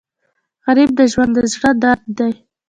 [0.65, 2.33] غریب د ژوند د زړه درد دی